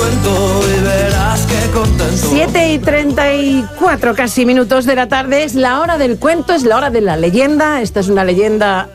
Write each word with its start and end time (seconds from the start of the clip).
cuento 0.00 0.60
y 0.66 0.82
verás 0.82 1.46
que 1.46 1.70
contento. 1.72 2.26
7 2.30 2.72
y 2.72 2.78
34 2.78 4.14
casi 4.14 4.46
minutos 4.46 4.86
de 4.86 4.94
la 4.94 5.08
tarde 5.08 5.44
es 5.44 5.54
la 5.54 5.80
hora 5.80 5.98
del 5.98 6.18
cuento, 6.18 6.54
es 6.54 6.62
la 6.62 6.76
hora 6.78 6.90
de 6.90 7.02
la 7.02 7.16
leyenda. 7.16 7.82
Esta 7.82 8.00
es 8.00 8.08
una 8.08 8.24
leyenda 8.24 8.88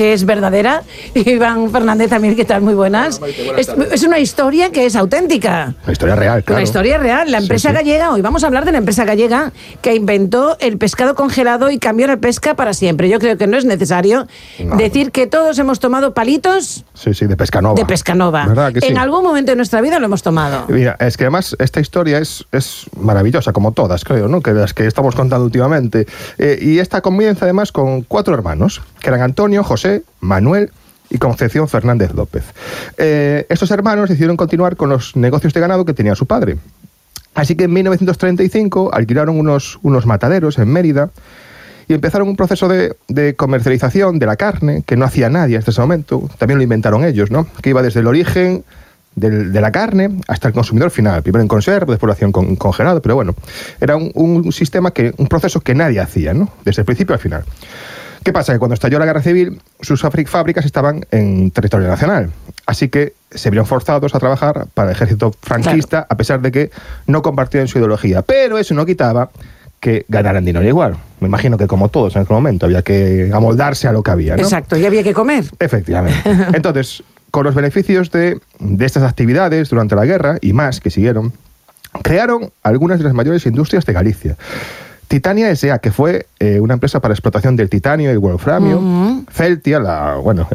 que 0.00 0.14
es 0.14 0.24
verdadera. 0.24 0.82
Iván 1.14 1.70
Fernández 1.70 2.08
también, 2.08 2.34
¿qué 2.34 2.46
tal? 2.46 2.62
Muy 2.62 2.72
buenas. 2.72 3.20
Es, 3.58 3.68
es 3.68 4.02
una 4.02 4.18
historia 4.18 4.72
que 4.72 4.86
es 4.86 4.96
auténtica. 4.96 5.74
Una 5.82 5.92
historia 5.92 6.16
real, 6.16 6.42
claro. 6.42 6.56
Una 6.56 6.62
historia 6.62 6.96
real. 6.96 7.30
La 7.30 7.36
empresa 7.36 7.68
sí. 7.68 7.74
gallega, 7.74 8.10
hoy 8.10 8.22
vamos 8.22 8.42
a 8.42 8.46
hablar 8.46 8.64
de 8.64 8.72
la 8.72 8.78
empresa 8.78 9.04
gallega 9.04 9.52
que 9.82 9.94
inventó 9.94 10.56
el 10.60 10.78
pescado 10.78 11.14
congelado 11.14 11.70
y 11.70 11.78
cambió 11.78 12.06
la 12.06 12.16
pesca 12.16 12.54
para 12.56 12.72
siempre. 12.72 13.10
Yo 13.10 13.18
creo 13.18 13.36
que 13.36 13.46
no 13.46 13.58
es 13.58 13.66
necesario 13.66 14.26
No. 14.58 14.76
decir 14.76 15.12
que 15.12 15.26
todos 15.26 15.58
hemos 15.58 15.80
tomado 15.80 16.14
palitos 16.14 16.86
Sí, 16.94 17.12
sí, 17.12 17.26
de 17.26 17.36
Pescanova. 17.36 17.74
de 17.74 17.84
pescanova. 17.84 18.46
¿Verdad 18.46 18.72
que 18.72 18.80
sí? 18.80 18.86
En 18.86 18.96
algún 18.96 19.22
momento 19.22 19.52
de 19.52 19.56
nuestra 19.56 19.82
vida 19.82 19.98
lo 19.98 20.06
hemos 20.06 20.22
tomado. 20.22 20.64
Mira, 20.68 20.96
es 20.98 21.18
que 21.18 21.24
además 21.24 21.54
esta 21.58 21.80
historia 21.80 22.20
es, 22.20 22.46
es 22.52 22.86
maravillosa, 22.98 23.52
como 23.52 23.72
todas, 23.72 24.04
creo, 24.04 24.28
¿no? 24.28 24.40
Que 24.40 24.52
las 24.52 24.72
que 24.72 24.86
estamos 24.86 25.14
contando 25.14 25.44
últimamente. 25.44 26.06
Eh, 26.38 26.58
y 26.62 26.78
esta 26.78 27.02
comienza 27.02 27.44
además 27.44 27.70
con 27.70 28.00
cuatro 28.00 28.32
hermanos, 28.32 28.80
que 29.00 29.08
eran 29.10 29.20
Antonio, 29.20 29.62
José, 29.62 29.89
Manuel 30.20 30.70
y 31.10 31.18
Concepción 31.18 31.68
Fernández 31.68 32.14
López. 32.14 32.44
Eh, 32.96 33.46
estos 33.48 33.70
hermanos 33.70 34.08
decidieron 34.08 34.36
continuar 34.36 34.76
con 34.76 34.88
los 34.88 35.16
negocios 35.16 35.52
de 35.52 35.60
ganado 35.60 35.84
que 35.84 35.92
tenía 35.92 36.14
su 36.14 36.26
padre. 36.26 36.56
Así 37.34 37.56
que 37.56 37.64
en 37.64 37.72
1935 37.72 38.90
alquilaron 38.92 39.38
unos, 39.38 39.78
unos 39.82 40.06
mataderos 40.06 40.58
en 40.58 40.68
Mérida 40.68 41.10
y 41.88 41.94
empezaron 41.94 42.28
un 42.28 42.36
proceso 42.36 42.68
de, 42.68 43.34
comercialización 43.34 44.18
de 44.18 44.26
la 44.26 44.36
carne 44.36 44.84
que 44.86 44.96
no 44.96 45.04
hacía 45.04 45.28
nadie 45.28 45.56
hasta 45.56 45.72
ese 45.72 45.80
momento. 45.80 46.28
También 46.38 46.58
lo 46.58 46.62
inventaron 46.62 47.04
ellos, 47.04 47.30
¿no? 47.30 47.46
Que 47.62 47.70
iba 47.70 47.82
desde 47.82 48.00
el 48.00 48.06
origen 48.06 48.64
de 49.16 49.60
la 49.60 49.72
carne 49.72 50.08
hasta 50.28 50.48
el 50.48 50.54
consumidor 50.54 50.90
final. 50.90 51.22
Primero 51.22 51.42
en 51.42 51.48
conserva, 51.48 51.92
después 51.92 52.06
lo 52.06 52.12
hacían 52.12 52.30
con 52.30 52.54
congelado, 52.54 53.02
pero 53.02 53.16
bueno, 53.16 53.34
era 53.80 53.96
un, 53.96 54.12
un 54.14 54.52
sistema 54.52 54.92
que, 54.92 55.12
un 55.18 55.26
proceso 55.26 55.60
que 55.60 55.74
nadie 55.74 55.98
hacía, 55.98 56.32
¿no? 56.32 56.48
Desde 56.64 56.82
el 56.82 56.86
principio 56.86 57.14
al 57.14 57.20
final. 57.20 57.44
¿Qué 58.22 58.32
pasa? 58.32 58.52
Que 58.52 58.58
cuando 58.58 58.74
estalló 58.74 58.98
la 58.98 59.06
guerra 59.06 59.22
civil, 59.22 59.60
sus 59.80 60.02
fábricas 60.02 60.64
estaban 60.64 61.06
en 61.10 61.50
territorio 61.50 61.88
nacional. 61.88 62.30
Así 62.66 62.88
que 62.88 63.14
se 63.30 63.50
vieron 63.50 63.66
forzados 63.66 64.14
a 64.14 64.18
trabajar 64.18 64.66
para 64.74 64.90
el 64.90 64.96
ejército 64.96 65.34
franquista, 65.42 66.06
a 66.08 66.16
pesar 66.16 66.40
de 66.40 66.52
que 66.52 66.70
no 67.06 67.22
compartían 67.22 67.68
su 67.68 67.78
ideología. 67.78 68.22
Pero 68.22 68.58
eso 68.58 68.74
no 68.74 68.84
quitaba 68.84 69.30
que 69.80 70.04
ganaran 70.08 70.44
dinero 70.44 70.66
igual. 70.66 70.96
Me 71.20 71.28
imagino 71.28 71.56
que 71.56 71.66
como 71.66 71.88
todos 71.88 72.14
en 72.14 72.22
aquel 72.22 72.34
momento, 72.34 72.66
había 72.66 72.82
que 72.82 73.30
amoldarse 73.32 73.88
a 73.88 73.92
lo 73.92 74.02
que 74.02 74.10
había. 74.10 74.36
¿no? 74.36 74.42
Exacto, 74.42 74.76
y 74.76 74.84
había 74.84 75.02
que 75.02 75.14
comer. 75.14 75.44
Efectivamente. 75.58 76.20
Entonces, 76.52 77.02
con 77.30 77.44
los 77.44 77.54
beneficios 77.54 78.10
de, 78.10 78.38
de 78.58 78.86
estas 78.86 79.04
actividades 79.04 79.70
durante 79.70 79.96
la 79.96 80.04
guerra 80.04 80.36
y 80.42 80.52
más 80.52 80.80
que 80.80 80.90
siguieron, 80.90 81.32
crearon 82.02 82.52
algunas 82.62 82.98
de 82.98 83.04
las 83.04 83.14
mayores 83.14 83.46
industrias 83.46 83.86
de 83.86 83.92
Galicia. 83.94 84.36
Titania 85.10 85.50
S.A., 85.50 85.80
que 85.80 85.90
fue 85.90 86.26
eh, 86.38 86.60
una 86.60 86.74
empresa 86.74 87.00
para 87.00 87.12
explotación 87.12 87.56
del 87.56 87.68
titanio 87.68 88.10
y 88.10 88.12
el 88.12 88.20
wolframio. 88.20 88.78
Ujú. 88.78 89.24
Celtia, 89.32 89.80
la 89.80 90.14
bueno, 90.22 90.46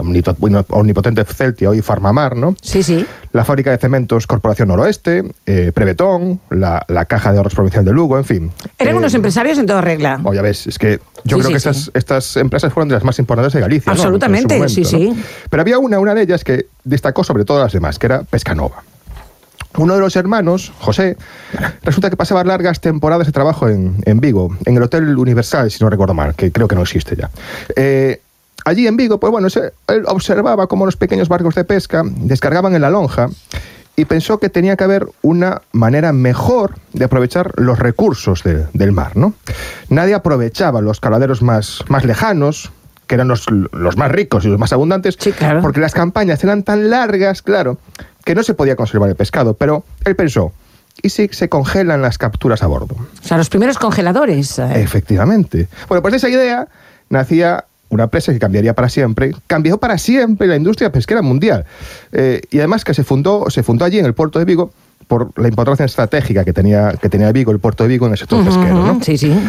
omnipotente 0.69 1.25
Celtia, 1.25 1.69
hoy 1.69 1.81
Farmamar, 1.81 2.37
¿no? 2.37 2.55
Sí, 2.61 2.81
sí. 2.81 3.05
La 3.33 3.43
fábrica 3.43 3.71
de 3.71 3.77
cementos 3.79 4.27
Corporación 4.27 4.69
Noroeste, 4.69 5.25
eh, 5.45 5.73
Prevetón, 5.75 6.39
la, 6.49 6.85
la 6.87 7.03
Caja 7.03 7.33
de 7.33 7.37
Ahorros 7.39 7.53
Provincial 7.53 7.83
de 7.83 7.91
Lugo, 7.91 8.17
en 8.17 8.23
fin. 8.23 8.51
Eran 8.79 8.95
Eh, 8.95 8.97
unos 8.97 9.13
empresarios 9.13 9.57
en 9.57 9.65
toda 9.65 9.81
regla. 9.81 10.21
Oh, 10.23 10.33
ya 10.33 10.41
ves, 10.41 10.67
es 10.67 10.79
que 10.79 11.01
yo 11.25 11.35
Sí, 11.35 11.43
creo 11.43 11.47
sí, 11.47 11.53
que 11.55 11.59
sí. 11.59 11.69
estas, 11.69 11.91
estas 11.93 12.37
empresas 12.37 12.71
fueron 12.71 12.87
de 12.87 12.95
las 12.95 13.03
más 13.03 13.19
importantes 13.19 13.51
de 13.51 13.59
Galicia. 13.59 13.91
Absolutamente, 13.91 14.69
sí, 14.69 14.85
sí. 14.85 15.11
Pero 15.49 15.59
había 15.59 15.79
una, 15.79 15.99
una 15.99 16.15
de 16.15 16.21
ellas 16.21 16.45
que 16.45 16.67
destacó 16.85 17.25
sobre 17.25 17.43
todas 17.43 17.61
las 17.65 17.73
demás, 17.73 17.99
que 17.99 18.05
era 18.05 18.23
Pescanova. 18.23 18.83
Uno 19.77 19.95
de 19.95 19.99
los 19.99 20.15
hermanos, 20.15 20.71
José, 20.79 21.17
resulta 21.83 22.09
que 22.09 22.17
pasaba 22.17 22.43
largas 22.43 22.79
temporadas 22.81 23.27
de 23.27 23.33
trabajo 23.33 23.67
en, 23.69 23.95
en 24.05 24.19
Vigo, 24.19 24.55
en 24.65 24.77
el 24.77 24.83
Hotel 24.83 25.17
Universal, 25.17 25.69
si 25.71 25.83
no 25.83 25.89
recuerdo 25.89 26.13
mal, 26.13 26.33
que 26.35 26.51
creo 26.51 26.67
que 26.67 26.75
no 26.75 26.81
existe 26.81 27.15
ya. 27.15 27.29
Eh, 27.75 28.21
allí 28.63 28.87
en 28.87 28.97
Vigo, 28.97 29.19
pues 29.19 29.31
bueno, 29.31 29.49
se- 29.49 29.73
él 29.87 30.03
observaba 30.07 30.67
cómo 30.67 30.85
los 30.85 30.95
pequeños 30.97 31.27
barcos 31.29 31.55
de 31.55 31.63
pesca 31.65 32.03
descargaban 32.05 32.73
en 32.75 32.81
la 32.81 32.89
lonja 32.89 33.27
y 33.97 34.05
pensó 34.05 34.39
que 34.39 34.49
tenía 34.49 34.75
que 34.75 34.83
haber 34.83 35.07
una 35.21 35.61
manera 35.71 36.11
mejor 36.13 36.75
de 36.93 37.05
aprovechar 37.05 37.51
los 37.57 37.79
recursos 37.79 38.43
de- 38.43 38.65
del 38.73 38.91
mar, 38.91 39.15
¿no? 39.15 39.33
Nadie 39.89 40.13
aprovechaba 40.15 40.81
los 40.81 40.99
caladeros 40.99 41.41
más, 41.41 41.83
más 41.87 42.03
lejanos, 42.05 42.71
que 43.07 43.15
eran 43.15 43.27
los, 43.27 43.45
los 43.71 43.97
más 43.97 44.11
ricos 44.11 44.45
y 44.45 44.47
los 44.47 44.57
más 44.59 44.73
abundantes, 44.73 45.15
Sí, 45.19 45.31
claro. 45.31 45.61
porque 45.61 45.79
las 45.79 45.93
campañas 45.93 46.43
eran 46.43 46.63
tan 46.63 46.89
largas, 46.89 47.43
claro, 47.43 47.77
que 48.25 48.35
no 48.35 48.43
se 48.43 48.53
podía 48.53 48.75
conservar 48.75 49.09
el 49.09 49.15
pescado. 49.15 49.53
Pero 49.53 49.85
él 50.03 50.17
pensó, 50.17 50.51
¿y 51.01 51.09
si 51.09 51.29
se 51.29 51.47
congelan 51.47 52.01
las 52.01 52.17
capturas 52.17 52.61
a 52.63 52.67
bordo? 52.67 52.95
O 53.23 53.25
sea, 53.25 53.37
los 53.37 53.49
primeros 53.49 53.77
congeladores. 53.77 54.59
eh. 54.59 54.81
Efectivamente. 54.81 55.69
Bueno, 55.87 56.01
pues 56.01 56.11
de 56.11 56.17
esa 56.17 56.27
idea 56.29 56.67
nacía 57.09 57.63
una 57.89 58.05
empresa 58.05 58.33
que 58.33 58.39
cambiaría 58.39 58.73
para 58.73 58.89
siempre, 58.89 59.33
cambió 59.47 59.77
para 59.77 59.97
siempre 59.97 60.47
la 60.47 60.55
industria 60.57 60.91
pesquera 60.91 61.21
mundial. 61.21 61.65
Eh, 62.11 62.41
y 62.51 62.57
además 62.57 62.83
que 62.83 62.93
se 62.93 63.03
fundó, 63.05 63.49
se 63.49 63.63
fundó 63.63 63.85
allí 63.85 63.99
en 63.99 64.05
el 64.05 64.13
puerto 64.13 64.39
de 64.39 64.45
Vigo 64.45 64.71
por 65.07 65.31
la 65.39 65.47
importancia 65.47 65.85
estratégica 65.85 66.43
que 66.43 66.51
tenía, 66.51 66.93
que 66.99 67.09
tenía 67.09 67.31
Vigo, 67.31 67.51
el 67.51 67.59
puerto 67.59 67.83
de 67.83 67.89
Vigo 67.89 68.07
en 68.07 68.13
el 68.13 68.17
sector 68.17 68.43
pesquero. 68.43 68.97
Sí, 69.03 69.17
sí. 69.19 69.39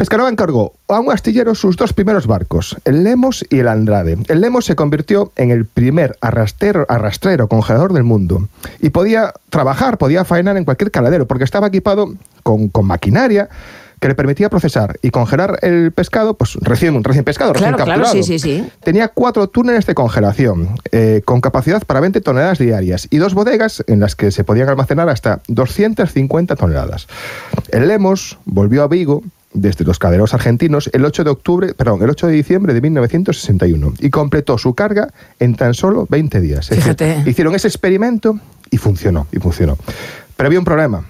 Pescanova 0.00 0.30
encargó 0.30 0.72
a 0.88 0.98
un 0.98 1.12
astillero 1.12 1.54
sus 1.54 1.76
dos 1.76 1.92
primeros 1.92 2.26
barcos, 2.26 2.74
el 2.86 3.04
Lemos 3.04 3.44
y 3.50 3.58
el 3.58 3.68
Andrade. 3.68 4.16
El 4.28 4.40
Lemos 4.40 4.64
se 4.64 4.74
convirtió 4.74 5.30
en 5.36 5.50
el 5.50 5.66
primer 5.66 6.16
arrastrero, 6.22 6.86
arrastrero 6.88 7.48
congelador 7.48 7.92
del 7.92 8.04
mundo 8.04 8.48
y 8.80 8.88
podía 8.88 9.34
trabajar, 9.50 9.98
podía 9.98 10.24
faenar 10.24 10.56
en 10.56 10.64
cualquier 10.64 10.90
caladero 10.90 11.26
porque 11.26 11.44
estaba 11.44 11.66
equipado 11.66 12.14
con, 12.42 12.68
con 12.70 12.86
maquinaria 12.86 13.50
que 14.00 14.08
le 14.08 14.14
permitía 14.14 14.48
procesar 14.48 14.98
y 15.02 15.10
congelar 15.10 15.58
el 15.60 15.92
pescado, 15.92 16.32
pues 16.32 16.54
recién, 16.62 17.04
recién 17.04 17.24
pescado, 17.26 17.52
Claro, 17.52 17.76
recién 17.76 17.84
claro, 17.84 18.04
capturado. 18.04 18.24
sí, 18.26 18.38
sí, 18.38 18.38
sí. 18.38 18.70
Tenía 18.82 19.08
cuatro 19.08 19.48
túneles 19.50 19.84
de 19.84 19.94
congelación 19.94 20.76
eh, 20.92 21.20
con 21.26 21.42
capacidad 21.42 21.84
para 21.84 22.00
20 22.00 22.22
toneladas 22.22 22.58
diarias 22.58 23.06
y 23.10 23.18
dos 23.18 23.34
bodegas 23.34 23.84
en 23.86 24.00
las 24.00 24.16
que 24.16 24.30
se 24.30 24.44
podían 24.44 24.70
almacenar 24.70 25.10
hasta 25.10 25.42
250 25.48 26.56
toneladas. 26.56 27.06
El 27.68 27.86
Lemos 27.86 28.38
volvió 28.46 28.82
a 28.82 28.88
Vigo 28.88 29.22
desde 29.52 29.84
los 29.84 29.98
caderos 29.98 30.34
argentinos 30.34 30.90
el 30.92 31.04
8 31.04 31.24
de 31.24 31.30
octubre, 31.30 31.74
perdón, 31.74 32.02
el 32.02 32.10
8 32.10 32.28
de 32.28 32.32
diciembre 32.32 32.74
de 32.74 32.80
1961 32.80 33.94
y 33.98 34.10
completó 34.10 34.58
su 34.58 34.74
carga 34.74 35.08
en 35.38 35.54
tan 35.56 35.74
solo 35.74 36.06
20 36.08 36.40
días. 36.40 36.70
Es 36.70 36.70
decir, 36.70 36.82
Fíjate. 36.82 37.30
hicieron 37.30 37.54
ese 37.54 37.68
experimento 37.68 38.38
y 38.70 38.76
funcionó, 38.76 39.26
y 39.32 39.38
funcionó. 39.38 39.76
Pero 40.36 40.46
había 40.46 40.58
un 40.58 40.64
problema. 40.64 41.04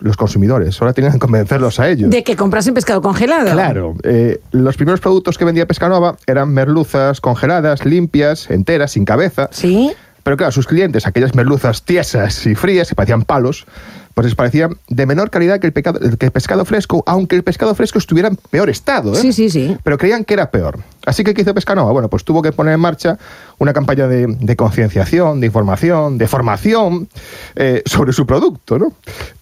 Los 0.00 0.16
consumidores 0.16 0.80
ahora 0.80 0.92
tenían 0.92 1.12
que 1.12 1.18
convencerlos 1.20 1.78
a 1.78 1.88
ellos. 1.88 2.10
De 2.10 2.24
que 2.24 2.34
comprasen 2.34 2.74
pescado 2.74 3.00
congelado. 3.00 3.52
Claro, 3.52 3.94
eh, 4.02 4.40
los 4.50 4.76
primeros 4.76 5.00
productos 5.00 5.38
que 5.38 5.44
vendía 5.44 5.66
Pescanova 5.66 6.16
eran 6.26 6.48
merluzas 6.52 7.20
congeladas, 7.20 7.84
limpias, 7.84 8.50
enteras, 8.50 8.92
sin 8.92 9.04
cabeza. 9.04 9.48
Sí. 9.52 9.92
Pero 10.24 10.36
claro, 10.36 10.52
sus 10.52 10.66
clientes, 10.66 11.06
aquellas 11.06 11.34
merluzas 11.34 11.82
tiesas 11.82 12.44
y 12.46 12.54
frías, 12.54 12.88
que 12.88 12.94
parecían 12.94 13.22
palos, 13.22 13.66
pues 14.14 14.24
les 14.26 14.34
parecían 14.34 14.76
de 14.88 15.06
menor 15.06 15.30
calidad 15.30 15.58
que 15.60 15.66
el, 15.66 15.72
pecado- 15.72 15.98
que 16.18 16.26
el 16.26 16.32
pescado 16.32 16.64
fresco, 16.64 17.02
aunque 17.06 17.34
el 17.36 17.42
pescado 17.42 17.74
fresco 17.74 17.98
estuviera 17.98 18.28
en 18.28 18.36
peor 18.36 18.70
estado. 18.70 19.12
¿eh? 19.12 19.16
Sí, 19.16 19.32
sí, 19.32 19.50
sí. 19.50 19.76
Pero 19.82 19.98
creían 19.98 20.24
que 20.24 20.34
era 20.34 20.50
peor. 20.50 20.78
Así 21.06 21.24
que, 21.24 21.34
¿qué 21.34 21.42
hizo 21.42 21.52
Pescanova? 21.52 21.92
Bueno, 21.92 22.08
pues 22.08 22.24
tuvo 22.24 22.40
que 22.40 22.52
poner 22.52 22.74
en 22.74 22.80
marcha 22.80 23.18
una 23.58 23.72
campaña 23.72 24.06
de, 24.06 24.26
de 24.26 24.56
concienciación, 24.56 25.40
de 25.40 25.46
información, 25.46 26.16
de 26.16 26.28
formación 26.28 27.08
eh, 27.56 27.82
sobre 27.84 28.12
su 28.12 28.24
producto, 28.26 28.78
¿no? 28.78 28.92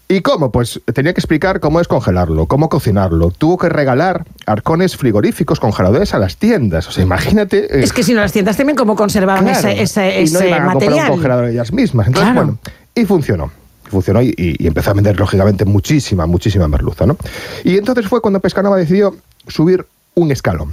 ¿Y 0.08 0.20
cómo? 0.20 0.50
Pues 0.52 0.80
tenía 0.92 1.14
que 1.14 1.20
explicar 1.20 1.60
cómo 1.60 1.80
es 1.80 1.88
congelarlo, 1.88 2.46
cómo 2.46 2.68
cocinarlo. 2.68 3.30
Tuvo 3.30 3.56
que 3.56 3.68
regalar 3.70 4.24
arcones 4.44 4.96
frigoríficos 4.96 5.58
congeladores 5.60 6.12
a 6.12 6.18
las 6.18 6.36
tiendas. 6.36 6.86
O 6.88 6.92
sea, 6.92 7.02
imagínate... 7.02 7.78
eh, 7.78 7.82
Es 7.82 7.92
que 7.94 8.02
si 8.02 8.12
no 8.12 8.20
las 8.20 8.32
tiendas 8.32 8.56
también 8.56 8.76
cómo 8.76 8.94
conservaban 8.96 9.44
Claro, 9.44 9.68
ese, 9.68 9.82
ese, 9.82 10.20
y 10.22 10.30
no 10.30 10.38
ese 10.40 10.48
iban 10.48 10.68
a 10.68 10.72
comprar 10.72 10.92
un 10.92 11.08
congelador 11.16 11.44
ellas 11.48 11.72
mismas. 11.72 12.08
Entonces, 12.08 12.32
Claro. 12.32 12.46
bueno, 12.46 12.58
y 12.94 13.04
funcionó. 13.06 13.52
Funcionó 13.92 14.22
y, 14.22 14.56
empezó 14.60 14.90
a 14.90 14.94
vender, 14.94 15.20
lógicamente, 15.20 15.66
muchísima, 15.66 16.24
muchísima 16.24 16.66
merluza, 16.66 17.04
¿no? 17.04 17.18
Y 17.62 17.76
entonces 17.76 18.08
fue 18.08 18.22
cuando 18.22 18.40
Pescanova 18.40 18.78
decidió 18.78 19.14
subir 19.46 19.86
un 20.14 20.32
escalón. 20.32 20.72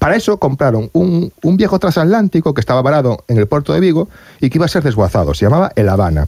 Para 0.00 0.16
eso 0.16 0.36
compraron 0.38 0.90
un, 0.92 1.32
un 1.42 1.56
viejo 1.56 1.78
transatlántico 1.78 2.52
que 2.52 2.60
estaba 2.60 2.82
varado 2.82 3.24
en 3.28 3.38
el 3.38 3.46
puerto 3.46 3.72
de 3.72 3.78
Vigo 3.78 4.08
y 4.40 4.50
que 4.50 4.58
iba 4.58 4.66
a 4.66 4.68
ser 4.68 4.82
desguazado. 4.82 5.32
Se 5.32 5.44
llamaba 5.46 5.72
El 5.76 5.88
Habana. 5.88 6.26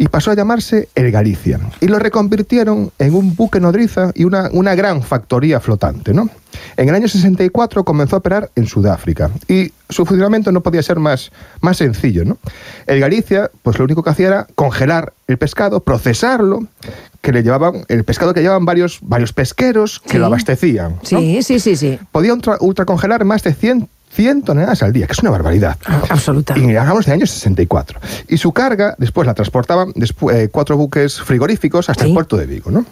Y 0.00 0.06
pasó 0.06 0.30
a 0.30 0.34
llamarse 0.34 0.88
El 0.94 1.10
Galicia. 1.10 1.58
Y 1.80 1.88
lo 1.88 1.98
reconvirtieron 1.98 2.92
en 3.00 3.14
un 3.16 3.34
buque 3.34 3.58
nodriza 3.58 4.12
y 4.14 4.22
una, 4.24 4.48
una 4.52 4.76
gran 4.76 5.02
factoría 5.02 5.58
flotante, 5.58 6.14
¿no? 6.14 6.30
En 6.76 6.88
el 6.88 6.94
año 6.94 7.08
64 7.08 7.82
comenzó 7.82 8.14
a 8.14 8.18
operar 8.20 8.48
en 8.54 8.66
Sudáfrica. 8.68 9.28
Y 9.48 9.72
su 9.88 10.06
funcionamiento 10.06 10.52
no 10.52 10.60
podía 10.62 10.84
ser 10.84 11.00
más, 11.00 11.32
más 11.60 11.78
sencillo, 11.78 12.24
¿no? 12.24 12.38
El 12.86 13.00
Galicia, 13.00 13.50
pues 13.62 13.76
lo 13.78 13.84
único 13.86 14.04
que 14.04 14.10
hacía 14.10 14.28
era 14.28 14.46
congelar 14.54 15.12
el 15.26 15.36
pescado, 15.36 15.80
procesarlo, 15.80 16.64
que 17.20 17.32
le 17.32 17.42
llevaban, 17.42 17.84
el 17.88 18.04
pescado 18.04 18.32
que 18.32 18.40
llevaban 18.40 18.64
varios, 18.64 19.00
varios 19.02 19.32
pesqueros 19.32 19.98
que 19.98 20.12
Sí. 20.12 20.18
lo 20.18 20.26
abastecían. 20.26 20.92
¿no? 21.10 21.18
Sí, 21.20 21.42
sí, 21.42 21.58
sí, 21.58 21.74
sí. 21.76 21.98
podía 22.12 22.32
ultra- 22.34 22.58
ultracongelar 22.60 23.24
más 23.24 23.42
de 23.42 23.52
100, 23.52 23.88
100 24.18 24.42
toneladas 24.42 24.82
al 24.82 24.92
día, 24.92 25.06
que 25.06 25.12
es 25.12 25.20
una 25.20 25.30
barbaridad. 25.30 25.76
Absoluta. 26.10 26.58
Y 26.58 26.74
hablamos 26.74 27.06
de 27.06 27.12
años 27.12 27.30
64. 27.30 28.00
Y 28.26 28.36
su 28.36 28.52
carga, 28.52 28.96
después 28.98 29.28
la 29.28 29.32
transportaban 29.34 29.92
despu- 29.92 30.34
eh, 30.34 30.48
cuatro 30.48 30.76
buques 30.76 31.20
frigoríficos 31.20 31.88
hasta 31.88 32.02
Sí. 32.02 32.08
el 32.10 32.14
puerto 32.14 32.36
de 32.36 32.46
Vigo, 32.46 32.68
¿no? 32.72 32.84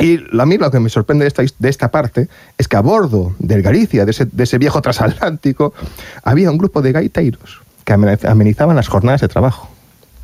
Y 0.00 0.18
a 0.36 0.46
mí 0.46 0.58
lo 0.58 0.68
que 0.72 0.80
me 0.80 0.88
sorprende 0.90 1.22
de 1.24 1.28
esta, 1.28 1.44
de 1.56 1.68
esta 1.68 1.92
parte 1.92 2.28
es 2.56 2.66
que 2.66 2.76
a 2.76 2.80
bordo 2.80 3.36
del 3.38 3.62
Galicia, 3.62 4.04
de 4.04 4.10
ese, 4.10 4.24
de 4.24 4.42
ese 4.42 4.58
viejo 4.58 4.82
transatlántico, 4.82 5.74
había 6.24 6.50
un 6.50 6.58
grupo 6.58 6.82
de 6.82 6.90
gaiteiros 6.90 7.60
que 7.84 7.94
ameniz- 7.94 8.28
amenizaban 8.28 8.74
las 8.74 8.88
jornadas 8.88 9.20
de 9.20 9.28
trabajo. 9.28 9.70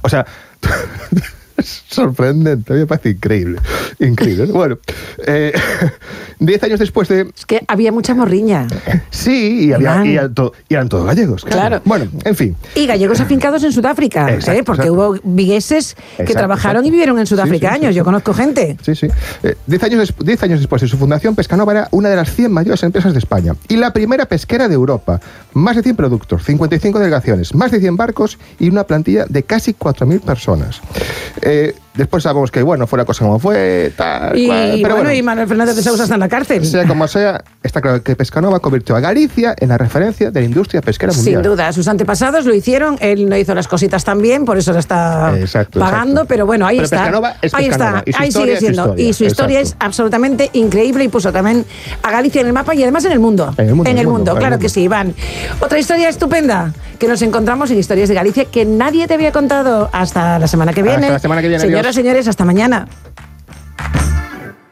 O 0.02 0.08
sea, 0.08 0.26
sorprendente, 1.88 2.72
a 2.72 2.74
mí 2.74 2.80
me 2.80 2.86
parece 2.86 3.10
increíble. 3.10 3.60
Increíble. 4.00 4.46
Bueno, 4.46 4.78
eh, 5.26 5.52
diez 6.38 6.62
años 6.62 6.80
después 6.80 7.08
de, 7.08 7.30
Es 7.36 7.46
que 7.46 7.62
había 7.68 7.92
mucha 7.92 8.14
morriña. 8.14 8.66
Sí, 9.10 9.66
y, 9.68 9.72
había- 9.72 10.04
y 10.04 10.14
eran, 10.16 10.34
to- 10.34 10.52
y 10.68 10.74
eran 10.74 10.88
todos 10.88 11.06
gallegos. 11.06 11.44
Claro. 11.44 11.80
Bueno, 11.84 12.06
en 12.24 12.34
fin. 12.36 12.56
Y 12.74 12.86
gallegos 12.86 13.20
afincados 13.20 13.62
en 13.64 13.72
Sudáfrica, 13.72 14.32
Exacto, 14.32 14.60
¿eh? 14.60 14.64
porque 14.64 14.82
exacto. 14.88 15.12
hubo 15.12 15.18
vigueses 15.24 15.94
que 15.94 16.22
Exacto, 16.22 16.38
trabajaron 16.38 16.84
y 16.84 16.90
vivieron 16.90 17.18
en 17.18 17.26
Sudáfrica 17.26 17.68
Sí, 17.68 17.74
sí, 17.74 17.78
sí, 17.80 17.84
años. 17.84 17.92
sí. 17.94 17.96
Yo 17.98 18.04
conozco 18.04 18.34
gente. 18.34 18.76
Sí, 18.82 18.94
sí. 18.94 19.06
Eh, 19.42 19.54
diez, 19.66 19.82
años 19.84 20.14
diez 20.18 20.42
años 20.42 20.58
después 20.60 20.82
de 20.82 20.88
su 20.88 20.96
fundación, 20.96 21.34
Pescanova 21.34 21.72
era 21.72 21.88
una 21.92 22.08
de 22.08 22.16
las 22.16 22.32
100 22.34 22.52
mayores 22.52 22.82
empresas 22.82 23.12
de 23.12 23.18
España 23.20 23.54
y 23.68 23.76
la 23.76 23.92
primera 23.92 24.26
pesquera 24.26 24.68
de 24.68 24.74
Europa. 24.74 25.20
Más 25.52 25.76
de 25.76 25.82
100 25.82 25.96
productos, 25.96 26.42
55 26.44 26.98
delegaciones, 26.98 27.54
más 27.54 27.70
de 27.70 27.78
100 27.80 27.96
barcos 27.96 28.38
y 28.58 28.68
una 28.68 28.84
plantilla 28.84 29.24
de 29.28 29.42
casi 29.44 29.72
4.000 29.72 30.20
personas. 30.20 30.80
Eh, 31.46 31.74
después 31.96 32.22
sabemos 32.22 32.50
que, 32.50 32.62
bueno, 32.62 32.86
fue 32.86 32.98
la 32.98 33.04
cosa 33.04 33.24
como 33.24 33.38
fue, 33.38 33.92
tal, 33.96 34.36
Y, 34.38 34.46
cual, 34.46 34.78
y 34.78 34.82
bueno, 34.84 35.12
y 35.12 35.22
Manuel 35.22 35.48
Fernández 35.48 35.76
de 35.76 35.82
Sousa 35.82 36.04
está 36.04 36.14
en 36.14 36.20
la 36.20 36.28
cárcel. 36.28 36.64
Sea 36.64 36.86
como 36.86 37.06
sea, 37.08 37.42
está 37.62 37.80
claro 37.80 38.02
que 38.02 38.16
Pescanova 38.16 38.60
convirtió 38.60 38.96
a 38.96 39.00
Galicia 39.00 39.54
en 39.58 39.68
la 39.68 39.78
referencia 39.78 40.30
de 40.30 40.40
la 40.40 40.46
industria 40.46 40.80
pesquera 40.82 41.12
mundial. 41.12 41.42
Sin 41.42 41.50
duda, 41.50 41.72
sus 41.72 41.88
antepasados 41.88 42.44
lo 42.44 42.54
hicieron, 42.54 42.96
él 43.00 43.28
no 43.28 43.36
hizo 43.36 43.54
las 43.54 43.68
cositas 43.68 44.04
tan 44.04 44.20
bien, 44.20 44.44
por 44.44 44.58
eso 44.58 44.72
lo 44.72 44.78
está 44.78 45.32
Exacto, 45.38 45.80
pagando, 45.80 46.12
exacto. 46.12 46.28
pero 46.28 46.46
bueno, 46.46 46.66
ahí 46.66 46.76
Pero 46.76 46.84
está. 46.84 46.96
Pescanova 46.98 47.36
es 47.42 47.54
ahí 47.54 47.68
Pescanova, 47.68 48.02
está, 48.06 48.22
ahí 48.22 48.32
sigue 48.32 48.56
siendo. 48.58 48.82
historia, 48.82 49.04
y 49.08 49.12
su 49.12 49.24
historia 49.24 49.60
exacto. 49.60 49.84
es 49.84 49.86
absolutamente 49.86 50.50
increíble 50.54 51.04
y 51.04 51.08
puso 51.08 51.32
también 51.32 51.64
a 52.02 52.10
Galicia 52.10 52.40
en 52.40 52.48
el 52.48 52.52
mapa 52.52 52.74
y 52.74 52.82
además 52.82 53.04
en 53.04 53.12
el 53.12 53.20
mundo. 53.20 53.54
En 53.56 53.68
el 53.68 53.74
mundo, 53.74 53.90
en 53.90 53.98
el 53.98 54.06
mundo, 54.06 54.32
el 54.32 54.38
claro 54.38 54.52
mundo. 54.54 54.62
que 54.62 54.68
sí, 54.68 54.82
Iván. 54.82 55.14
Otra 55.60 55.78
historia 55.78 56.08
estupenda 56.08 56.72
que 56.98 57.08
nos 57.08 57.22
encontramos 57.22 57.70
en 57.70 57.78
Historias 57.78 58.08
de 58.08 58.14
Galicia 58.14 58.44
que 58.46 58.64
nadie 58.64 59.06
te 59.06 59.14
había 59.14 59.32
contado 59.32 59.90
hasta 59.92 60.38
la 60.38 60.46
semana 60.46 60.72
que 60.72 60.82
viene. 60.82 60.98
Hasta 61.06 61.12
la 61.12 61.18
semana 61.18 61.42
que 61.42 61.48
viene, 61.48 61.64
Señoras, 61.84 61.96
señores, 61.96 62.28
hasta 62.28 62.46
mañana. 62.46 62.88